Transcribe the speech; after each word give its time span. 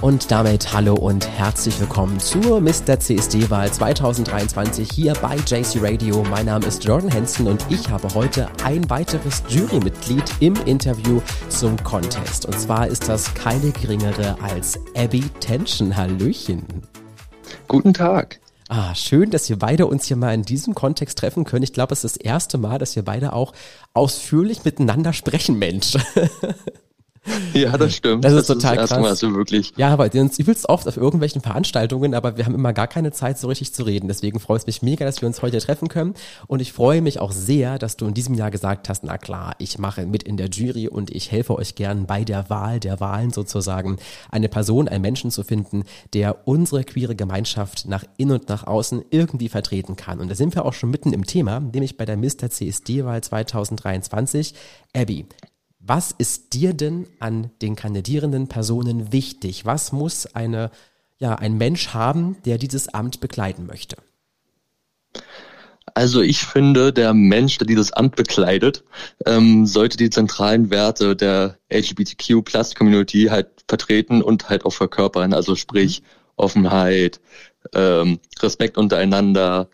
Und 0.00 0.30
damit 0.30 0.72
hallo 0.72 0.94
und 0.94 1.26
herzlich 1.26 1.80
willkommen 1.80 2.20
zur 2.20 2.60
Mr. 2.60 3.00
CSD-Wahl 3.00 3.72
2023 3.72 4.88
hier 4.92 5.12
bei 5.14 5.34
JC 5.34 5.82
Radio. 5.82 6.22
Mein 6.30 6.46
Name 6.46 6.66
ist 6.66 6.84
Jordan 6.84 7.12
Hansen 7.12 7.48
und 7.48 7.66
ich 7.68 7.88
habe 7.88 8.14
heute 8.14 8.48
ein 8.62 8.88
weiteres 8.88 9.42
Jurymitglied 9.48 10.22
im 10.38 10.54
Interview 10.66 11.20
zum 11.48 11.76
Contest. 11.82 12.46
Und 12.46 12.60
zwar 12.60 12.86
ist 12.86 13.08
das 13.08 13.34
keine 13.34 13.72
geringere 13.72 14.36
als 14.40 14.78
Abby 14.96 15.24
Tension. 15.40 15.96
Hallöchen. 15.96 16.64
Guten 17.66 17.92
Tag. 17.92 18.38
Ah, 18.68 18.94
schön, 18.94 19.32
dass 19.32 19.48
wir 19.48 19.58
beide 19.58 19.88
uns 19.88 20.04
hier 20.04 20.16
mal 20.16 20.32
in 20.32 20.44
diesem 20.44 20.76
Kontext 20.76 21.18
treffen 21.18 21.42
können. 21.42 21.64
Ich 21.64 21.72
glaube, 21.72 21.92
es 21.92 22.04
ist 22.04 22.18
das 22.18 22.24
erste 22.24 22.56
Mal, 22.56 22.78
dass 22.78 22.94
wir 22.94 23.04
beide 23.04 23.32
auch 23.32 23.52
ausführlich 23.94 24.64
miteinander 24.64 25.12
sprechen, 25.12 25.58
Mensch. 25.58 25.96
Ja, 27.54 27.76
das 27.76 27.94
stimmt. 27.94 28.24
Das, 28.24 28.32
ist 28.32 28.46
total 28.46 28.76
das 28.76 28.90
krass. 28.90 29.00
Mal 29.00 29.16
so 29.16 29.34
wirklich. 29.34 29.72
Ja, 29.76 29.88
aber 29.88 30.10
uns 30.14 30.38
übelst 30.38 30.68
oft 30.68 30.86
auf 30.86 30.96
irgendwelchen 30.96 31.40
Veranstaltungen, 31.40 32.14
aber 32.14 32.36
wir 32.36 32.44
haben 32.44 32.54
immer 32.54 32.72
gar 32.72 32.86
keine 32.86 33.12
Zeit, 33.12 33.38
so 33.38 33.48
richtig 33.48 33.72
zu 33.72 33.82
reden. 33.82 34.08
Deswegen 34.08 34.40
freut 34.40 34.60
es 34.60 34.66
mich 34.66 34.82
mega, 34.82 35.04
dass 35.04 35.20
wir 35.20 35.26
uns 35.26 35.42
heute 35.42 35.58
treffen 35.58 35.88
können. 35.88 36.14
Und 36.46 36.60
ich 36.60 36.72
freue 36.72 37.02
mich 37.02 37.20
auch 37.20 37.32
sehr, 37.32 37.78
dass 37.78 37.96
du 37.96 38.06
in 38.06 38.14
diesem 38.14 38.34
Jahr 38.34 38.50
gesagt 38.50 38.88
hast, 38.88 39.04
na 39.04 39.18
klar, 39.18 39.54
ich 39.58 39.78
mache 39.78 40.06
mit 40.06 40.22
in 40.22 40.36
der 40.36 40.48
Jury 40.48 40.88
und 40.88 41.10
ich 41.10 41.30
helfe 41.32 41.56
euch 41.56 41.74
gern 41.74 42.06
bei 42.06 42.24
der 42.24 42.50
Wahl 42.50 42.80
der 42.80 43.00
Wahlen 43.00 43.32
sozusagen, 43.32 43.96
eine 44.30 44.48
Person, 44.48 44.88
einen 44.88 45.02
Menschen 45.02 45.30
zu 45.30 45.42
finden, 45.42 45.84
der 46.12 46.46
unsere 46.46 46.84
queere 46.84 47.16
Gemeinschaft 47.16 47.88
nach 47.88 48.04
innen 48.16 48.40
und 48.40 48.48
nach 48.48 48.66
außen 48.66 49.04
irgendwie 49.10 49.48
vertreten 49.48 49.96
kann. 49.96 50.20
Und 50.20 50.30
da 50.30 50.34
sind 50.34 50.54
wir 50.54 50.64
auch 50.64 50.74
schon 50.74 50.90
mitten 50.90 51.12
im 51.12 51.24
Thema, 51.24 51.60
nämlich 51.60 51.96
bei 51.96 52.04
der 52.04 52.16
Mr. 52.16 52.50
CSD-Wahl 52.50 53.22
2023. 53.22 54.54
Abby, 54.94 55.26
was 55.88 56.14
ist 56.16 56.52
dir 56.52 56.74
denn 56.74 57.06
an 57.18 57.50
den 57.62 57.74
kandidierenden 57.74 58.46
Personen 58.48 59.10
wichtig? 59.12 59.64
Was 59.64 59.90
muss 59.92 60.26
eine, 60.26 60.70
ja, 61.18 61.34
ein 61.34 61.56
Mensch 61.56 61.88
haben, 61.88 62.36
der 62.44 62.58
dieses 62.58 62.88
Amt 62.88 63.20
begleiten 63.20 63.66
möchte? 63.66 63.96
Also 65.94 66.20
ich 66.20 66.40
finde, 66.40 66.92
der 66.92 67.14
Mensch, 67.14 67.56
der 67.58 67.66
dieses 67.66 67.92
Amt 67.92 68.16
bekleidet, 68.16 68.84
ähm, 69.24 69.66
sollte 69.66 69.96
die 69.96 70.10
zentralen 70.10 70.70
Werte 70.70 71.16
der 71.16 71.58
LGBTQ-Plus-Community 71.70 73.28
halt 73.30 73.48
vertreten 73.66 74.22
und 74.22 74.50
halt 74.50 74.66
auch 74.66 74.74
verkörpern. 74.74 75.32
Also 75.32 75.56
sprich 75.56 76.02
mhm. 76.02 76.06
Offenheit, 76.36 77.20
ähm, 77.72 78.20
Respekt 78.40 78.76
untereinander 78.76 79.68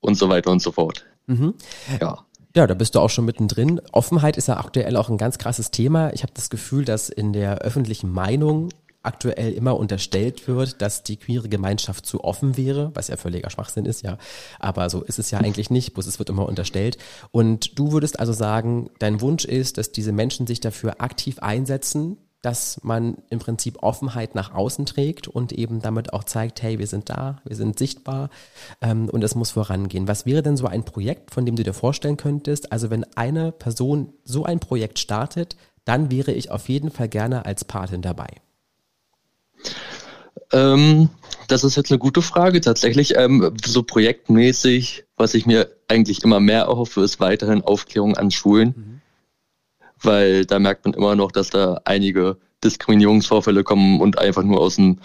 und 0.00 0.14
so 0.14 0.28
weiter 0.28 0.50
und 0.52 0.62
so 0.62 0.72
fort. 0.72 1.04
Mhm. 1.26 1.54
Ja. 2.00 2.24
Ja, 2.54 2.66
da 2.66 2.74
bist 2.74 2.94
du 2.94 3.00
auch 3.00 3.08
schon 3.08 3.24
mittendrin. 3.24 3.80
Offenheit 3.92 4.36
ist 4.36 4.48
ja 4.48 4.58
aktuell 4.58 4.96
auch 4.96 5.08
ein 5.08 5.16
ganz 5.16 5.38
krasses 5.38 5.70
Thema. 5.70 6.12
Ich 6.12 6.22
habe 6.22 6.34
das 6.34 6.50
Gefühl, 6.50 6.84
dass 6.84 7.08
in 7.08 7.32
der 7.32 7.58
öffentlichen 7.58 8.12
Meinung 8.12 8.68
aktuell 9.02 9.52
immer 9.52 9.76
unterstellt 9.76 10.46
wird, 10.46 10.80
dass 10.80 11.02
die 11.02 11.16
queere 11.16 11.48
Gemeinschaft 11.48 12.06
zu 12.06 12.22
offen 12.22 12.56
wäre, 12.56 12.92
was 12.94 13.08
ja 13.08 13.16
völliger 13.16 13.50
Schwachsinn 13.50 13.84
ist, 13.84 14.02
ja. 14.02 14.18
Aber 14.60 14.90
so 14.90 15.02
ist 15.02 15.18
es 15.18 15.30
ja 15.30 15.38
eigentlich 15.38 15.70
nicht, 15.70 15.94
bloß 15.94 16.06
es 16.06 16.18
wird 16.18 16.28
immer 16.28 16.46
unterstellt. 16.46 16.98
Und 17.30 17.78
du 17.78 17.92
würdest 17.92 18.20
also 18.20 18.32
sagen, 18.32 18.90
dein 18.98 19.20
Wunsch 19.20 19.44
ist, 19.44 19.78
dass 19.78 19.90
diese 19.92 20.12
Menschen 20.12 20.46
sich 20.46 20.60
dafür 20.60 21.00
aktiv 21.00 21.38
einsetzen, 21.40 22.18
dass 22.42 22.80
man 22.82 23.18
im 23.30 23.38
Prinzip 23.38 23.82
Offenheit 23.82 24.34
nach 24.34 24.52
außen 24.52 24.84
trägt 24.84 25.28
und 25.28 25.52
eben 25.52 25.80
damit 25.80 26.12
auch 26.12 26.24
zeigt, 26.24 26.60
hey, 26.60 26.80
wir 26.80 26.88
sind 26.88 27.08
da, 27.08 27.40
wir 27.44 27.54
sind 27.54 27.78
sichtbar 27.78 28.30
ähm, 28.80 29.08
und 29.08 29.22
es 29.22 29.36
muss 29.36 29.52
vorangehen. 29.52 30.08
Was 30.08 30.26
wäre 30.26 30.42
denn 30.42 30.56
so 30.56 30.66
ein 30.66 30.84
Projekt, 30.84 31.32
von 31.32 31.46
dem 31.46 31.54
du 31.54 31.62
dir 31.62 31.72
vorstellen 31.72 32.16
könntest? 32.16 32.72
Also 32.72 32.90
wenn 32.90 33.04
eine 33.16 33.52
Person 33.52 34.12
so 34.24 34.44
ein 34.44 34.58
Projekt 34.58 34.98
startet, 34.98 35.56
dann 35.84 36.10
wäre 36.10 36.32
ich 36.32 36.50
auf 36.50 36.68
jeden 36.68 36.90
Fall 36.90 37.08
gerne 37.08 37.46
als 37.46 37.64
Patin 37.64 38.02
dabei. 38.02 38.28
Ähm, 40.50 41.10
das 41.46 41.62
ist 41.62 41.76
jetzt 41.76 41.92
eine 41.92 41.98
gute 42.00 42.22
Frage 42.22 42.60
tatsächlich. 42.60 43.16
Ähm, 43.16 43.54
so 43.64 43.84
projektmäßig, 43.84 45.04
was 45.16 45.34
ich 45.34 45.46
mir 45.46 45.70
eigentlich 45.86 46.24
immer 46.24 46.40
mehr 46.40 46.62
erhoffe, 46.62 47.02
ist 47.02 47.20
weiterhin 47.20 47.62
Aufklärung 47.62 48.16
an 48.16 48.32
Schulen. 48.32 48.74
Mhm 48.76 48.92
weil 50.04 50.44
da 50.46 50.58
merkt 50.58 50.84
man 50.84 50.94
immer 50.94 51.16
noch, 51.16 51.32
dass 51.32 51.50
da 51.50 51.80
einige 51.84 52.36
Diskriminierungsvorfälle 52.64 53.64
kommen 53.64 54.00
und 54.00 54.18
einfach 54.18 54.42
nur 54.42 54.60
aus 54.60 54.76
dem 54.76 54.98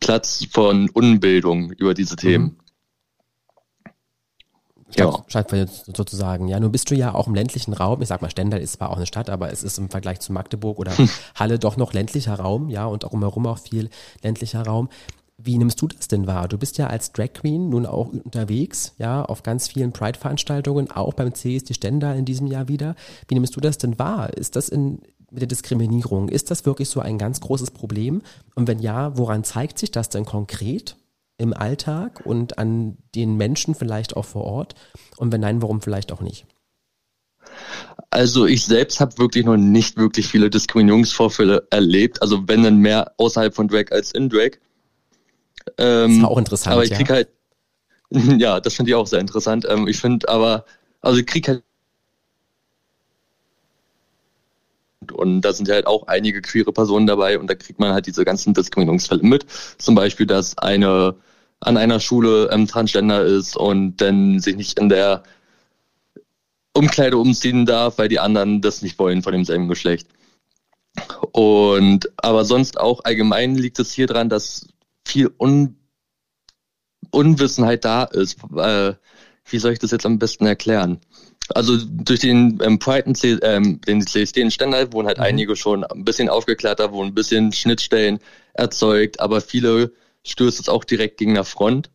Platz 0.00 0.46
von 0.50 0.90
Unbildung 0.90 1.70
über 1.72 1.94
diese 1.94 2.16
Themen. 2.16 2.44
Mhm. 2.44 2.56
Ja. 4.94 5.24
Stadt 5.26 5.52
sozusagen. 5.86 6.48
Ja, 6.48 6.60
nun 6.60 6.70
bist 6.70 6.90
du 6.90 6.94
ja 6.94 7.12
auch 7.12 7.26
im 7.26 7.34
ländlichen 7.34 7.74
Raum. 7.74 8.00
Ich 8.02 8.08
sag 8.08 8.22
mal, 8.22 8.30
Stendal 8.30 8.60
ist 8.60 8.74
zwar 8.74 8.90
auch 8.90 8.96
eine 8.96 9.06
Stadt, 9.06 9.28
aber 9.28 9.52
es 9.52 9.62
ist 9.62 9.78
im 9.78 9.90
Vergleich 9.90 10.20
zu 10.20 10.32
Magdeburg 10.32 10.78
oder 10.78 10.92
Halle 11.34 11.58
doch 11.58 11.76
noch 11.76 11.92
ländlicher 11.92 12.34
Raum, 12.34 12.68
ja, 12.68 12.86
und 12.86 13.04
auch 13.04 13.12
umherum 13.12 13.46
auch 13.46 13.58
viel 13.58 13.90
ländlicher 14.22 14.62
Raum. 14.62 14.88
Wie 15.38 15.58
nimmst 15.58 15.82
du 15.82 15.86
das 15.86 16.08
denn 16.08 16.26
wahr? 16.26 16.48
Du 16.48 16.56
bist 16.56 16.78
ja 16.78 16.86
als 16.86 17.12
Drag 17.12 17.34
Queen 17.34 17.68
nun 17.68 17.84
auch 17.84 18.08
unterwegs, 18.08 18.94
ja, 18.98 19.22
auf 19.22 19.42
ganz 19.42 19.68
vielen 19.68 19.92
Pride-Veranstaltungen, 19.92 20.90
auch 20.90 21.12
beim 21.12 21.34
CSD 21.34 21.74
Stendal 21.74 22.16
in 22.16 22.24
diesem 22.24 22.46
Jahr 22.46 22.68
wieder. 22.68 22.94
Wie 23.28 23.34
nimmst 23.34 23.54
du 23.54 23.60
das 23.60 23.76
denn 23.76 23.98
wahr? 23.98 24.32
Ist 24.32 24.56
das 24.56 24.70
in, 24.70 25.02
mit 25.30 25.42
der 25.42 25.48
Diskriminierung, 25.48 26.30
ist 26.30 26.50
das 26.50 26.64
wirklich 26.64 26.88
so 26.88 27.00
ein 27.00 27.18
ganz 27.18 27.40
großes 27.40 27.70
Problem? 27.72 28.22
Und 28.54 28.66
wenn 28.66 28.78
ja, 28.78 29.18
woran 29.18 29.44
zeigt 29.44 29.78
sich 29.78 29.90
das 29.90 30.08
denn 30.08 30.24
konkret 30.24 30.96
im 31.36 31.52
Alltag 31.52 32.22
und 32.24 32.58
an 32.58 32.96
den 33.14 33.36
Menschen 33.36 33.74
vielleicht 33.74 34.16
auch 34.16 34.24
vor 34.24 34.44
Ort? 34.44 34.74
Und 35.18 35.32
wenn 35.32 35.42
nein, 35.42 35.60
warum 35.60 35.82
vielleicht 35.82 36.12
auch 36.12 36.22
nicht? 36.22 36.46
Also 38.08 38.46
ich 38.46 38.64
selbst 38.64 39.00
habe 39.00 39.18
wirklich 39.18 39.44
noch 39.44 39.58
nicht 39.58 39.98
wirklich 39.98 40.26
viele 40.26 40.48
Diskriminierungsvorfälle 40.48 41.66
erlebt. 41.70 42.22
Also 42.22 42.48
wenn 42.48 42.62
dann 42.62 42.78
mehr 42.78 43.12
außerhalb 43.18 43.54
von 43.54 43.68
Drag 43.68 43.90
als 43.90 44.12
in 44.12 44.30
Drag. 44.30 44.52
Ähm, 45.78 46.08
das 46.08 46.18
ist 46.18 46.24
auch 46.24 46.38
interessant. 46.38 46.72
Aber 46.72 46.84
ich 46.84 46.92
krieg 46.92 47.08
ja. 47.08 47.14
halt, 47.16 47.28
ja, 48.40 48.60
das 48.60 48.74
finde 48.74 48.90
ich 48.90 48.94
auch 48.94 49.06
sehr 49.06 49.20
interessant. 49.20 49.66
Ähm, 49.68 49.88
ich 49.88 49.98
finde 49.98 50.28
aber, 50.28 50.64
also 51.00 51.18
ich 51.18 51.26
krieg 51.26 51.48
halt 51.48 51.62
und 55.12 55.42
da 55.42 55.52
sind 55.52 55.68
ja 55.68 55.74
halt 55.74 55.86
auch 55.86 56.08
einige 56.08 56.42
queere 56.42 56.72
Personen 56.72 57.06
dabei 57.06 57.38
und 57.38 57.48
da 57.48 57.54
kriegt 57.54 57.78
man 57.78 57.92
halt 57.92 58.06
diese 58.06 58.24
ganzen 58.24 58.54
Diskriminierungsfälle 58.54 59.22
mit. 59.22 59.46
Zum 59.78 59.94
Beispiel, 59.94 60.26
dass 60.26 60.58
eine 60.58 61.14
an 61.60 61.76
einer 61.76 62.00
Schule 62.00 62.50
ähm, 62.52 62.66
Transgender 62.66 63.24
ist 63.24 63.56
und 63.56 63.96
dann 63.96 64.40
sich 64.40 64.56
nicht 64.56 64.78
in 64.78 64.88
der 64.88 65.22
Umkleide 66.74 67.16
umziehen 67.16 67.64
darf, 67.64 67.98
weil 67.98 68.08
die 68.08 68.20
anderen 68.20 68.60
das 68.60 68.82
nicht 68.82 68.98
wollen 68.98 69.22
von 69.22 69.32
demselben 69.32 69.68
Geschlecht. 69.68 70.06
Und 71.32 72.10
aber 72.16 72.44
sonst 72.44 72.78
auch 72.78 73.04
allgemein 73.04 73.54
liegt 73.54 73.78
es 73.78 73.92
hier 73.92 74.06
dran, 74.06 74.28
dass 74.28 74.66
viel 75.06 75.30
Un 75.38 75.76
Unwissenheit 77.10 77.84
da 77.84 78.04
ist. 78.04 78.38
Äh, 78.56 78.94
wie 79.48 79.58
soll 79.58 79.72
ich 79.72 79.78
das 79.78 79.92
jetzt 79.92 80.04
am 80.04 80.18
besten 80.18 80.44
erklären? 80.46 81.00
Also 81.54 81.78
durch 81.78 82.20
den 82.20 82.58
ähm, 82.62 82.80
Pride, 82.80 83.12
ähm, 83.42 83.80
den 83.82 84.04
CSD 84.04 84.40
in 84.40 84.50
Stendal 84.50 84.92
wurden 84.92 85.06
halt 85.06 85.18
mhm. 85.18 85.24
einige 85.24 85.54
schon 85.54 85.84
ein 85.84 86.04
bisschen 86.04 86.28
aufgeklärter, 86.28 86.92
wurden 86.92 87.08
ein 87.08 87.14
bisschen 87.14 87.52
Schnittstellen 87.52 88.18
erzeugt, 88.54 89.20
aber 89.20 89.40
viele 89.40 89.92
stößt 90.24 90.58
es 90.58 90.68
auch 90.68 90.84
direkt 90.84 91.18
gegen 91.18 91.34
der 91.34 91.44
Front. 91.44 91.90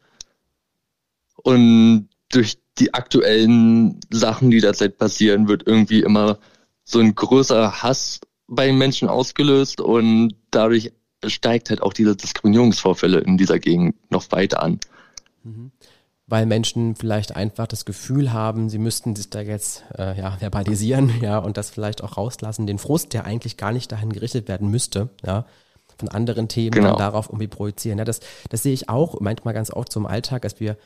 Und 1.36 2.08
durch 2.30 2.60
die 2.80 2.94
aktuellen 2.94 4.00
Sachen, 4.10 4.50
die 4.52 4.62
derzeit 4.62 4.98
passieren, 4.98 5.50
wird 5.50 5.68
irgendwie 5.68 6.02
immer 6.02 6.40
so 6.86 7.00
ein 7.00 7.14
größerer 7.14 7.84
Hass 7.84 8.22
bei 8.48 8.68
den 8.68 8.78
Menschen 8.78 9.10
ausgelöst 9.10 9.82
und 9.82 10.36
dadurch 10.52 10.94
steigt 11.28 11.70
halt 11.70 11.82
auch 11.82 11.94
diese 11.94 12.16
Diskriminierungsvorfälle 12.16 13.20
in 13.20 13.38
dieser 13.38 13.60
Gegend 13.60 13.96
noch 14.12 14.32
weiter 14.32 14.62
an. 14.64 14.80
Mhm. 15.44 15.72
Weil 16.28 16.46
Menschen 16.46 16.96
vielleicht 16.96 17.36
einfach 17.36 17.68
das 17.68 17.86
Gefühl 17.86 18.32
haben, 18.32 18.70
sie 18.70 18.78
müssten 18.78 19.16
sich 19.16 19.30
da 19.30 19.42
jetzt 19.42 19.84
äh, 19.98 20.18
ja, 20.18 20.38
verbalisieren, 20.38 21.12
ja, 21.22 21.38
und 21.40 21.58
das 21.58 21.70
vielleicht 21.70 22.04
auch 22.04 22.18
rauslassen, 22.18 22.68
den 22.68 22.80
Frust, 22.80 23.14
der 23.14 23.26
eigentlich 23.26 23.58
gar 23.58 23.72
nicht 23.72 23.92
dahin 23.92 24.14
gerichtet 24.14 24.48
werden 24.48 24.70
müsste, 24.70 25.10
ja, 25.26 25.46
von 25.98 26.10
anderen 26.10 26.48
Themen 26.48 26.72
genau. 26.72 26.96
darauf 26.96 27.28
irgendwie 27.30 27.48
projizieren. 27.48 28.00
Ja, 28.00 28.06
das, 28.06 28.22
das 28.50 28.64
sehe 28.64 28.74
ich 28.74 28.90
auch 28.90 29.20
manchmal 29.20 29.54
ganz 29.54 29.72
oft 29.72 29.92
so 29.92 30.00
im 30.00 30.06
Alltag, 30.06 30.42
dass 30.44 30.60
wir 30.60 30.78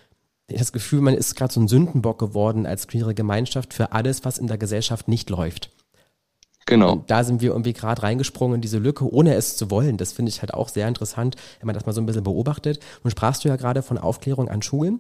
das 0.48 0.72
Gefühl, 0.72 1.02
man 1.02 1.16
ist 1.16 1.36
gerade 1.36 1.54
so 1.54 1.60
ein 1.60 1.68
Sündenbock 1.68 2.20
geworden 2.20 2.66
als 2.66 2.88
queere 2.88 3.16
Gemeinschaft 3.16 3.74
für 3.74 3.94
alles, 3.94 4.26
was 4.26 4.38
in 4.38 4.48
der 4.48 4.58
Gesellschaft 4.58 5.08
nicht 5.08 5.30
läuft. 5.30 5.72
Genau. 6.66 6.94
Und 6.94 7.12
da 7.12 7.24
sind 7.24 7.42
wir 7.42 7.52
irgendwie 7.52 7.74
gerade 7.74 8.02
reingesprungen 8.02 8.56
in 8.56 8.62
diese 8.62 8.80
Lücke, 8.80 9.12
ohne 9.12 9.36
es 9.36 9.56
zu 9.56 9.70
wollen. 9.70 9.98
Das 9.98 10.14
finde 10.14 10.30
ich 10.30 10.42
halt 10.42 10.54
auch 10.54 10.70
sehr 10.70 10.88
interessant, 10.88 11.36
wenn 11.60 11.68
man 11.68 11.76
das 11.76 11.86
mal 11.86 11.94
so 11.94 12.02
ein 12.02 12.06
bisschen 12.06 12.24
beobachtet. 12.24 12.80
Und 13.04 13.12
sprachst 13.12 13.44
du 13.44 13.50
ja 13.50 13.56
gerade 13.56 13.84
von 13.84 13.98
Aufklärung 13.98 14.50
an 14.50 14.62
Schulen. 14.62 15.00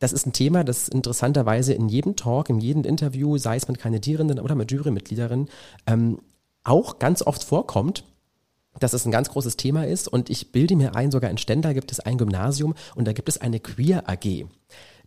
Das 0.00 0.12
ist 0.12 0.26
ein 0.26 0.32
Thema, 0.32 0.64
das 0.64 0.88
interessanterweise 0.88 1.72
in 1.72 1.88
jedem 1.88 2.16
Talk, 2.16 2.50
in 2.50 2.60
jedem 2.60 2.84
Interview, 2.84 3.36
sei 3.38 3.56
es 3.56 3.68
mit 3.68 3.78
Kandidierenden 3.78 4.40
oder 4.40 4.54
mit 4.54 4.70
Jurymitgliederinnen, 4.70 5.48
ähm, 5.86 6.18
auch 6.64 6.98
ganz 6.98 7.22
oft 7.22 7.44
vorkommt 7.44 8.04
dass 8.78 8.92
es 8.92 9.04
ein 9.04 9.10
ganz 9.10 9.28
großes 9.30 9.56
Thema 9.56 9.86
ist 9.86 10.08
und 10.08 10.30
ich 10.30 10.52
bilde 10.52 10.76
mir 10.76 10.94
ein, 10.94 11.10
sogar 11.10 11.30
in 11.30 11.38
Stendal 11.38 11.74
gibt 11.74 11.92
es 11.92 12.00
ein 12.00 12.18
Gymnasium 12.18 12.74
und 12.94 13.06
da 13.06 13.12
gibt 13.12 13.28
es 13.28 13.40
eine 13.40 13.60
Queer 13.60 14.08
AG. 14.08 14.46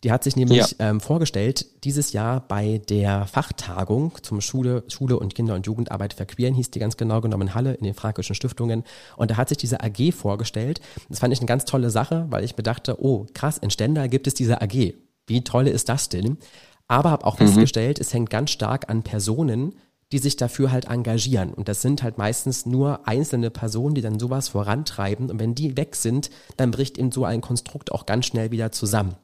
Die 0.03 0.11
hat 0.11 0.23
sich 0.23 0.35
nämlich 0.35 0.75
ja. 0.79 0.89
ähm, 0.89 0.99
vorgestellt, 0.99 1.65
dieses 1.83 2.11
Jahr 2.11 2.41
bei 2.47 2.81
der 2.89 3.27
Fachtagung 3.27 4.17
zum 4.23 4.41
Schule, 4.41 4.83
Schule 4.87 5.19
und 5.19 5.35
Kinder- 5.35 5.53
und 5.53 5.67
Jugendarbeit 5.67 6.13
verqueren, 6.13 6.55
hieß 6.55 6.71
die 6.71 6.79
ganz 6.79 6.97
genau 6.97 7.21
genommen 7.21 7.49
in 7.49 7.55
Halle 7.55 7.73
in 7.73 7.83
den 7.83 7.93
Fränkischen 7.93 8.33
Stiftungen. 8.33 8.83
Und 9.15 9.29
da 9.29 9.37
hat 9.37 9.49
sich 9.49 9.59
diese 9.59 9.81
AG 9.81 10.11
vorgestellt. 10.11 10.81
Das 11.09 11.19
fand 11.19 11.33
ich 11.33 11.39
eine 11.39 11.45
ganz 11.45 11.65
tolle 11.65 11.91
Sache, 11.91 12.25
weil 12.29 12.43
ich 12.43 12.57
mir 12.57 12.63
dachte, 12.63 13.03
oh 13.03 13.27
krass, 13.33 13.59
in 13.59 13.69
Stendal 13.69 14.09
gibt 14.09 14.25
es 14.25 14.33
diese 14.33 14.61
AG. 14.61 14.95
Wie 15.27 15.43
toll 15.43 15.67
ist 15.67 15.87
das 15.87 16.09
denn? 16.09 16.37
Aber 16.87 17.11
habe 17.11 17.25
auch 17.25 17.39
mhm. 17.39 17.45
festgestellt, 17.45 17.99
es 17.99 18.13
hängt 18.13 18.31
ganz 18.31 18.49
stark 18.49 18.89
an 18.89 19.03
Personen, 19.03 19.75
die 20.11 20.17
sich 20.17 20.35
dafür 20.35 20.71
halt 20.71 20.85
engagieren. 20.85 21.53
Und 21.53 21.67
das 21.67 21.81
sind 21.81 22.03
halt 22.03 22.17
meistens 22.17 22.65
nur 22.65 23.07
einzelne 23.07 23.49
Personen, 23.49 23.95
die 23.95 24.01
dann 24.01 24.19
sowas 24.19 24.49
vorantreiben. 24.49 25.29
Und 25.29 25.39
wenn 25.39 25.55
die 25.55 25.77
weg 25.77 25.95
sind, 25.95 26.31
dann 26.57 26.71
bricht 26.71 26.97
eben 26.97 27.11
so 27.11 27.23
ein 27.23 27.39
Konstrukt 27.39 27.91
auch 27.91 28.05
ganz 28.05 28.25
schnell 28.25 28.51
wieder 28.51 28.71
zusammen. 28.71 29.15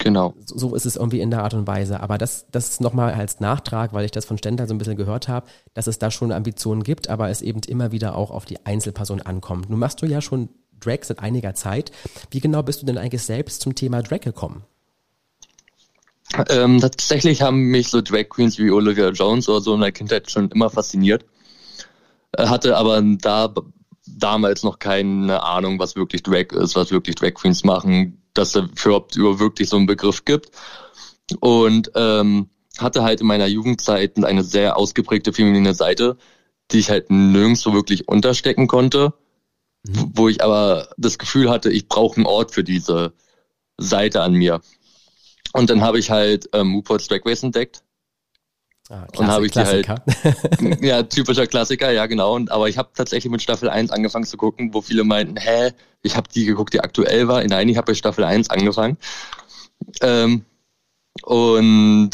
Genau. 0.00 0.34
So, 0.46 0.74
ist 0.74 0.86
es 0.86 0.96
irgendwie 0.96 1.20
in 1.20 1.30
der 1.30 1.44
Art 1.44 1.52
und 1.52 1.66
Weise. 1.66 2.00
Aber 2.00 2.16
das, 2.16 2.46
das 2.50 2.70
ist 2.70 2.80
nochmal 2.80 3.12
als 3.12 3.38
Nachtrag, 3.40 3.92
weil 3.92 4.06
ich 4.06 4.10
das 4.10 4.24
von 4.24 4.38
Stender 4.38 4.66
so 4.66 4.72
ein 4.74 4.78
bisschen 4.78 4.96
gehört 4.96 5.28
habe, 5.28 5.46
dass 5.74 5.86
es 5.86 5.98
da 5.98 6.10
schon 6.10 6.32
Ambitionen 6.32 6.82
gibt, 6.82 7.08
aber 7.08 7.28
es 7.28 7.42
eben 7.42 7.60
immer 7.68 7.92
wieder 7.92 8.16
auch 8.16 8.30
auf 8.30 8.46
die 8.46 8.64
Einzelperson 8.64 9.20
ankommt. 9.20 9.68
Nun 9.68 9.78
machst 9.78 10.00
du 10.00 10.06
ja 10.06 10.22
schon 10.22 10.48
Drag 10.80 11.00
seit 11.02 11.18
einiger 11.18 11.54
Zeit. 11.54 11.92
Wie 12.30 12.40
genau 12.40 12.62
bist 12.62 12.80
du 12.80 12.86
denn 12.86 12.96
eigentlich 12.96 13.22
selbst 13.22 13.60
zum 13.60 13.74
Thema 13.74 14.02
Drag 14.02 14.20
gekommen? 14.20 14.64
Ähm, 16.48 16.80
tatsächlich 16.80 17.42
haben 17.42 17.70
mich 17.70 17.88
so 17.88 18.00
Drag 18.00 18.30
Queens 18.30 18.58
wie 18.58 18.70
Olivia 18.70 19.10
Jones 19.10 19.50
oder 19.50 19.60
so 19.60 19.74
in 19.74 19.82
der 19.82 19.92
Kindheit 19.92 20.30
schon 20.30 20.48
immer 20.50 20.70
fasziniert. 20.70 21.26
Äh, 22.32 22.46
hatte 22.46 22.78
aber 22.78 23.02
da 23.02 23.52
damals 24.06 24.62
noch 24.62 24.78
keine 24.78 25.42
Ahnung, 25.42 25.78
was 25.78 25.94
wirklich 25.94 26.22
Drag 26.22 26.52
ist, 26.52 26.74
was 26.74 26.90
wirklich 26.90 27.16
Drag 27.16 27.34
Queens 27.34 27.64
machen, 27.64 28.19
dass 28.34 28.54
es 28.54 28.64
für 28.74 28.90
wirklich 29.12 29.68
so 29.68 29.76
einen 29.76 29.86
Begriff 29.86 30.24
gibt. 30.24 30.50
Und 31.40 31.92
ähm, 31.94 32.50
hatte 32.78 33.02
halt 33.02 33.20
in 33.20 33.26
meiner 33.26 33.46
Jugendzeit 33.46 34.22
eine 34.22 34.42
sehr 34.42 34.76
ausgeprägte 34.76 35.32
feminine 35.32 35.74
Seite, 35.74 36.16
die 36.70 36.78
ich 36.78 36.90
halt 36.90 37.10
nirgends 37.10 37.60
so 37.60 37.72
wirklich 37.72 38.08
unterstecken 38.08 38.66
konnte, 38.66 39.14
mhm. 39.84 40.12
wo 40.14 40.28
ich 40.28 40.42
aber 40.42 40.88
das 40.96 41.18
Gefühl 41.18 41.50
hatte, 41.50 41.70
ich 41.70 41.88
brauche 41.88 42.16
einen 42.16 42.26
Ort 42.26 42.52
für 42.52 42.64
diese 42.64 43.12
Seite 43.76 44.22
an 44.22 44.34
mir. 44.34 44.60
Und 45.52 45.70
dann 45.70 45.82
habe 45.82 45.98
ich 45.98 46.10
halt 46.10 46.48
ähm, 46.52 46.68
Mooport 46.68 47.02
Race 47.24 47.42
entdeckt. 47.42 47.82
Ah, 48.90 49.06
und 49.16 49.26
habe 49.28 49.46
ich 49.46 49.52
die 49.52 49.60
halt, 49.60 49.86
ja, 50.80 51.04
typischer 51.04 51.46
Klassiker, 51.46 51.92
ja 51.92 52.06
genau. 52.06 52.34
Und, 52.34 52.50
aber 52.50 52.68
ich 52.68 52.76
habe 52.76 52.88
tatsächlich 52.92 53.30
mit 53.30 53.40
Staffel 53.40 53.68
1 53.70 53.92
angefangen 53.92 54.24
zu 54.24 54.36
gucken, 54.36 54.74
wo 54.74 54.80
viele 54.80 55.04
meinten, 55.04 55.36
hä, 55.36 55.70
ich 56.02 56.16
habe 56.16 56.28
die 56.28 56.44
geguckt, 56.44 56.74
die 56.74 56.80
aktuell 56.80 57.28
war. 57.28 57.44
Nein, 57.44 57.68
ich 57.68 57.76
habe 57.76 57.92
bei 57.92 57.94
Staffel 57.94 58.24
1 58.24 58.50
angefangen. 58.50 58.98
Ähm, 60.00 60.44
und 61.22 62.10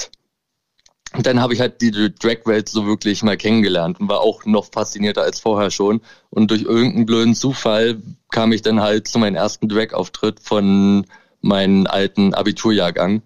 dann 1.22 1.40
habe 1.40 1.54
ich 1.54 1.60
halt 1.60 1.80
die 1.80 1.90
Drag-Welt 1.90 2.68
so 2.68 2.86
wirklich 2.86 3.22
mal 3.22 3.38
kennengelernt 3.38 3.98
und 3.98 4.10
war 4.10 4.20
auch 4.20 4.44
noch 4.44 4.66
faszinierter 4.66 5.22
als 5.22 5.40
vorher 5.40 5.70
schon. 5.70 6.02
Und 6.28 6.50
durch 6.50 6.62
irgendeinen 6.62 7.06
blöden 7.06 7.34
Zufall 7.34 8.02
kam 8.30 8.52
ich 8.52 8.60
dann 8.60 8.82
halt 8.82 9.08
zu 9.08 9.18
meinem 9.18 9.36
ersten 9.36 9.70
Drag-Auftritt 9.70 10.40
von 10.40 11.06
meinen 11.40 11.86
alten 11.86 12.34
Abiturjahrgang. 12.34 13.22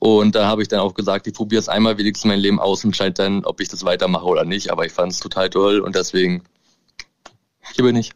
Und 0.00 0.34
da 0.34 0.46
habe 0.46 0.62
ich 0.62 0.68
dann 0.68 0.80
auch 0.80 0.94
gesagt, 0.94 1.26
ich 1.26 1.34
probiere 1.34 1.60
es 1.60 1.68
einmal 1.68 1.98
wenigstens 1.98 2.28
mein 2.28 2.40
Leben 2.40 2.58
aus 2.58 2.84
und 2.84 2.96
scheint 2.96 3.18
dann, 3.18 3.44
ob 3.44 3.60
ich 3.60 3.68
das 3.68 3.84
weitermache 3.84 4.24
oder 4.24 4.44
nicht. 4.44 4.72
Aber 4.72 4.86
ich 4.86 4.92
fand 4.92 5.12
es 5.12 5.20
total 5.20 5.50
toll 5.50 5.78
und 5.80 5.94
deswegen 5.94 6.42
hier 7.74 7.84
bin 7.84 7.96
ich. 7.96 8.10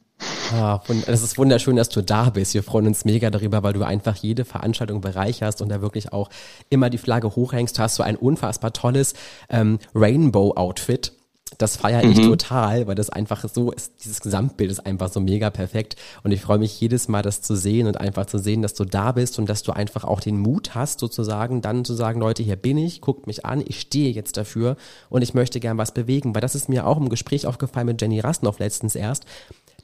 Ah, 0.52 0.80
es 1.06 1.22
ist 1.22 1.36
wunderschön, 1.36 1.76
dass 1.76 1.90
du 1.90 2.02
da 2.02 2.30
bist. 2.30 2.54
Wir 2.54 2.62
freuen 2.62 2.86
uns 2.86 3.04
mega 3.04 3.30
darüber, 3.30 3.62
weil 3.62 3.74
du 3.74 3.82
einfach 3.82 4.16
jede 4.16 4.46
Veranstaltung 4.46 5.02
bereicherst 5.02 5.60
und 5.60 5.68
da 5.68 5.82
wirklich 5.82 6.12
auch 6.12 6.30
immer 6.70 6.88
die 6.88 6.98
Flagge 6.98 7.36
hochhängst. 7.36 7.76
Du 7.76 7.82
hast 7.82 7.96
so 7.96 8.02
ein 8.02 8.16
unfassbar 8.16 8.72
tolles 8.72 9.12
ähm, 9.50 9.78
Rainbow-Outfit 9.94 11.12
das 11.58 11.76
feiere 11.76 12.02
ich 12.04 12.18
mhm. 12.18 12.24
total, 12.24 12.86
weil 12.86 12.94
das 12.94 13.10
einfach 13.10 13.44
so 13.48 13.70
ist, 13.70 13.92
dieses 14.04 14.20
Gesamtbild 14.20 14.70
ist 14.70 14.84
einfach 14.84 15.10
so 15.10 15.20
mega 15.20 15.50
perfekt. 15.50 15.96
Und 16.22 16.32
ich 16.32 16.40
freue 16.40 16.58
mich 16.58 16.80
jedes 16.80 17.08
Mal, 17.08 17.22
das 17.22 17.42
zu 17.42 17.54
sehen 17.54 17.86
und 17.86 17.98
einfach 17.98 18.26
zu 18.26 18.38
sehen, 18.38 18.62
dass 18.62 18.74
du 18.74 18.84
da 18.84 19.12
bist 19.12 19.38
und 19.38 19.48
dass 19.48 19.62
du 19.62 19.72
einfach 19.72 20.04
auch 20.04 20.20
den 20.20 20.38
Mut 20.38 20.74
hast, 20.74 21.00
sozusagen, 21.00 21.62
dann 21.62 21.84
zu 21.84 21.94
sagen, 21.94 22.20
Leute, 22.20 22.42
hier 22.42 22.56
bin 22.56 22.78
ich, 22.78 23.00
guckt 23.00 23.26
mich 23.26 23.44
an, 23.44 23.62
ich 23.66 23.80
stehe 23.80 24.12
jetzt 24.12 24.36
dafür 24.36 24.76
und 25.10 25.22
ich 25.22 25.34
möchte 25.34 25.60
gern 25.60 25.78
was 25.78 25.92
bewegen. 25.92 26.34
Weil 26.34 26.42
das 26.42 26.54
ist 26.54 26.68
mir 26.68 26.86
auch 26.86 26.96
im 26.96 27.08
Gespräch 27.08 27.46
aufgefallen 27.46 27.86
mit 27.86 28.00
Jenny 28.00 28.20
Rasnoff 28.20 28.58
letztens 28.58 28.94
erst, 28.94 29.24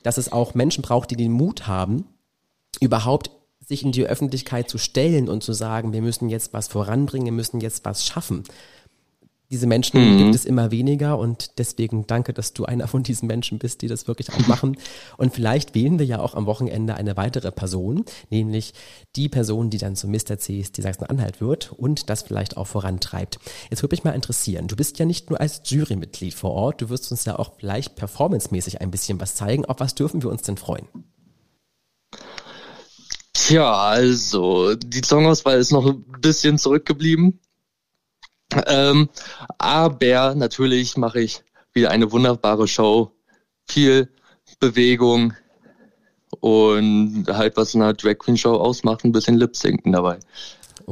dass 0.02 0.18
es 0.18 0.32
auch 0.32 0.54
Menschen 0.54 0.82
braucht, 0.82 1.10
die 1.10 1.16
den 1.16 1.32
Mut 1.32 1.66
haben, 1.66 2.04
überhaupt 2.80 3.30
sich 3.70 3.84
in 3.84 3.92
die 3.92 4.06
Öffentlichkeit 4.06 4.68
zu 4.68 4.78
stellen 4.78 5.28
und 5.28 5.44
zu 5.44 5.52
sagen, 5.52 5.92
wir 5.92 6.02
müssen 6.02 6.28
jetzt 6.28 6.52
was 6.52 6.66
voranbringen, 6.66 7.26
wir 7.26 7.32
müssen 7.32 7.60
jetzt 7.60 7.84
was 7.84 8.04
schaffen. 8.04 8.42
Diese 9.50 9.66
Menschen 9.66 10.00
mhm. 10.00 10.18
gibt 10.18 10.34
es 10.36 10.44
immer 10.44 10.70
weniger 10.70 11.18
und 11.18 11.58
deswegen 11.58 12.06
danke, 12.06 12.32
dass 12.32 12.52
du 12.52 12.66
einer 12.66 12.86
von 12.86 13.02
diesen 13.02 13.26
Menschen 13.26 13.58
bist, 13.58 13.82
die 13.82 13.88
das 13.88 14.06
wirklich 14.06 14.32
auch 14.32 14.46
machen. 14.46 14.76
Und 15.16 15.34
vielleicht 15.34 15.74
wählen 15.74 15.98
wir 15.98 16.06
ja 16.06 16.20
auch 16.20 16.34
am 16.34 16.46
Wochenende 16.46 16.94
eine 16.94 17.16
weitere 17.16 17.50
Person, 17.50 18.04
nämlich 18.30 18.74
die 19.16 19.28
Person, 19.28 19.68
die 19.68 19.78
dann 19.78 19.96
zum 19.96 20.12
Mr. 20.12 20.38
CSD 20.38 20.82
Sachsen-Anhalt 20.82 21.40
wird 21.40 21.72
und 21.72 22.08
das 22.10 22.22
vielleicht 22.22 22.56
auch 22.56 22.68
vorantreibt. 22.68 23.40
Jetzt 23.70 23.82
würde 23.82 23.94
mich 23.94 24.04
mal 24.04 24.12
interessieren, 24.12 24.68
du 24.68 24.76
bist 24.76 25.00
ja 25.00 25.04
nicht 25.04 25.30
nur 25.30 25.40
als 25.40 25.62
Jurymitglied 25.64 26.32
vor 26.32 26.52
Ort, 26.52 26.80
du 26.80 26.88
wirst 26.88 27.10
uns 27.10 27.24
ja 27.24 27.36
auch 27.36 27.54
vielleicht 27.58 27.96
performancemäßig 27.96 28.80
ein 28.80 28.92
bisschen 28.92 29.20
was 29.20 29.34
zeigen. 29.34 29.64
Auf 29.64 29.80
was 29.80 29.96
dürfen 29.96 30.22
wir 30.22 30.30
uns 30.30 30.42
denn 30.42 30.58
freuen? 30.58 30.86
Tja, 33.32 33.72
also 33.72 34.76
die 34.76 35.02
Songauswahl 35.04 35.58
ist 35.58 35.72
noch 35.72 35.86
ein 35.86 36.04
bisschen 36.20 36.56
zurückgeblieben. 36.56 37.40
Ähm, 38.66 39.08
aber 39.58 40.34
natürlich 40.34 40.96
mache 40.96 41.20
ich 41.20 41.42
wieder 41.72 41.90
eine 41.90 42.10
wunderbare 42.10 42.66
Show. 42.66 43.12
Viel 43.68 44.08
Bewegung 44.58 45.34
und 46.40 47.26
halt 47.28 47.56
was 47.56 47.74
eine 47.74 47.94
Drag 47.94 48.18
Queen 48.18 48.36
Show 48.36 48.54
ausmacht, 48.54 49.04
ein 49.04 49.12
bisschen 49.12 49.36
Lip 49.36 49.52
dabei. 49.84 50.18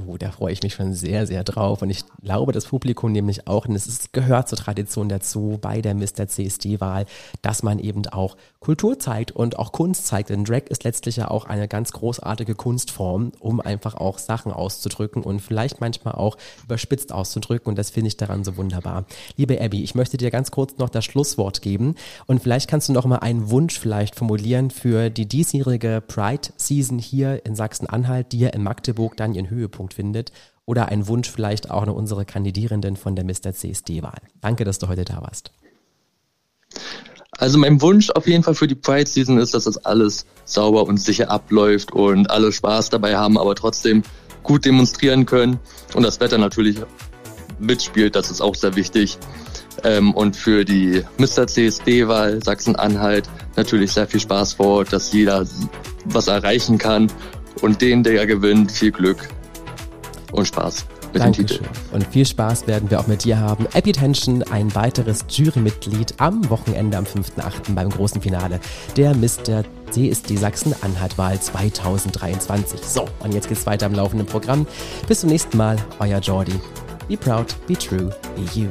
Oh, 0.07 0.17
da 0.17 0.31
freue 0.31 0.53
ich 0.53 0.63
mich 0.63 0.75
schon 0.75 0.95
sehr, 0.95 1.27
sehr 1.27 1.43
drauf. 1.43 1.83
Und 1.83 1.91
ich 1.91 2.05
glaube, 2.23 2.53
das 2.53 2.67
Publikum 2.67 3.11
nämlich 3.11 3.49
auch, 3.49 3.67
und 3.67 3.75
es 3.75 4.13
gehört 4.13 4.49
zur 4.49 4.57
Tradition 4.57 5.09
dazu 5.09 5.59
bei 5.61 5.81
der 5.81 5.95
Mr. 5.95 6.29
CSD-Wahl, 6.29 7.07
dass 7.43 7.65
man 7.65 7.81
eben 7.81 8.07
auch 8.07 8.37
Kultur 8.61 8.99
zeigt 9.01 9.33
und 9.33 9.59
auch 9.59 9.73
Kunst 9.73 10.07
zeigt. 10.07 10.31
Denn 10.31 10.45
Drag 10.45 10.63
ist 10.69 10.85
letztlich 10.85 11.17
ja 11.17 11.29
auch 11.29 11.47
eine 11.47 11.67
ganz 11.67 11.91
großartige 11.91 12.55
Kunstform, 12.55 13.33
um 13.41 13.61
einfach 13.61 13.97
auch 13.97 14.19
Sachen 14.19 14.53
auszudrücken 14.53 15.25
und 15.25 15.41
vielleicht 15.41 15.81
manchmal 15.81 16.15
auch 16.15 16.37
überspitzt 16.63 17.13
auszudrücken. 17.13 17.71
Und 17.71 17.79
das 17.79 17.91
finde 17.91 18.09
ich 18.09 18.17
daran 18.17 18.45
so 18.45 18.57
wunderbar. 18.57 19.05
Liebe 19.37 19.61
Abby, 19.61 19.83
ich 19.83 19.97
möchte 19.97 20.17
dir 20.17 20.31
ganz 20.31 20.53
kurz 20.53 20.79
noch 20.79 20.91
das 20.91 21.05
Schlusswort 21.05 21.61
geben. 21.61 21.97
Und 22.27 22.41
vielleicht 22.41 22.71
kannst 22.71 22.89
du 22.89 22.93
noch 22.93 23.07
mal 23.07 23.17
einen 23.17 23.51
Wunsch 23.51 23.81
vielleicht 23.81 24.15
formulieren 24.15 24.71
für 24.71 25.11
die 25.11 25.27
diesjährige 25.27 26.05
Pride 26.07 26.51
Season 26.57 27.01
hier 27.01 27.45
in 27.45 27.57
Sachsen-Anhalt, 27.57 28.31
die 28.31 28.39
ja 28.39 28.51
in 28.51 28.63
Magdeburg 28.63 29.17
dann 29.17 29.35
ihren 29.35 29.51
Höhepunkt 29.51 29.88
Schwerpunkt 29.89 29.95
findet 29.95 30.33
oder 30.67 30.89
ein 30.89 31.07
Wunsch 31.07 31.31
vielleicht 31.31 31.71
auch 31.71 31.83
an 31.83 31.89
unsere 31.89 32.25
Kandidierenden 32.25 32.97
von 32.97 33.17
der 33.17 33.25
Mr. 33.25 33.53
CSD-Wahl. 33.53 34.21
Danke, 34.41 34.65
dass 34.65 34.79
du 34.79 34.89
heute 34.89 35.05
da 35.05 35.23
warst. 35.23 35.51
Also 37.33 37.59
mein 37.59 37.81
Wunsch 37.81 38.11
auf 38.11 38.27
jeden 38.27 38.43
Fall 38.43 38.55
für 38.55 38.67
die 38.67 38.75
Pride 38.75 39.09
Season 39.09 39.39
ist, 39.39 39.55
dass 39.55 39.65
das 39.65 39.79
alles 39.85 40.27
sauber 40.45 40.85
und 40.85 40.99
sicher 40.99 41.31
abläuft 41.31 41.93
und 41.93 42.31
alle 42.31 42.53
Spaß 42.53 42.91
dabei 42.91 43.17
haben, 43.17 43.39
aber 43.39 43.55
trotzdem 43.55 44.03
gut 44.43 44.65
demonstrieren 44.65 45.25
können 45.25 45.59
und 45.95 46.03
das 46.03 46.21
Wetter 46.21 46.39
natürlich 46.39 46.79
mitspielt, 47.59 48.15
das 48.15 48.31
ist 48.31 48.41
auch 48.41 48.55
sehr 48.55 48.77
wichtig. 48.77 49.19
Ähm, 49.85 50.13
und 50.15 50.37
für 50.37 50.65
die 50.65 51.05
Mr. 51.19 51.47
CSD-Wahl 51.47 52.43
Sachsen-Anhalt 52.43 53.29
natürlich 53.57 53.93
sehr 53.93 54.09
viel 54.09 54.21
Spaß 54.21 54.55
vor, 54.55 54.85
dass 54.85 55.13
jeder 55.13 55.47
was 56.07 56.27
erreichen 56.27 56.79
kann 56.79 57.11
und 57.63 57.81
den, 57.81 58.03
der 58.03 58.27
gewinnt, 58.27 58.73
viel 58.73 58.91
Glück 58.91 59.29
und 60.33 60.47
Spaß 60.47 60.87
mit 61.13 61.23
Dankeschön. 61.23 61.47
dem 61.47 61.57
Titel. 61.57 61.95
Und 61.95 62.07
viel 62.09 62.27
Spaß 62.27 62.67
werden 62.67 62.91
wir 62.91 63.01
auch 63.01 63.07
mit 63.07 63.25
dir 63.25 63.39
haben. 63.39 63.67
Epi 63.73 63.93
Tension, 63.93 64.43
ein 64.45 64.75
weiteres 64.75 65.25
Jurymitglied 65.29 66.15
am 66.19 66.49
Wochenende 66.51 66.97
am 66.97 67.05
5.8. 67.05 67.75
beim 67.75 67.89
großen 67.89 68.21
Finale 68.21 68.61
der 68.97 69.15
Mr. 69.15 69.65
CSD 69.91 70.37
Sachsen-Anhalt-Wahl 70.37 71.41
2023. 71.41 72.81
So, 72.83 73.07
und 73.21 73.33
jetzt 73.33 73.49
geht's 73.49 73.67
weiter 73.67 73.87
im 73.87 73.95
laufenden 73.95 74.27
Programm. 74.27 74.67
Bis 75.07 75.21
zum 75.21 75.31
nächsten 75.31 75.57
Mal, 75.57 75.77
euer 75.99 76.19
Jordi. 76.19 76.61
Be 77.09 77.17
proud, 77.17 77.55
be 77.67 77.75
true, 77.75 78.11
be 78.37 78.43
you. 78.55 78.69